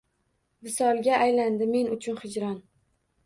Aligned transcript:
Visolga 0.67 1.19
aylandi 1.25 1.67
men 1.73 1.93
uchun 1.97 2.19
hijron 2.25 2.57